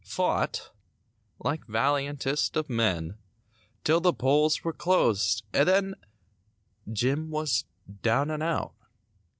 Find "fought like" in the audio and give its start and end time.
0.03-1.67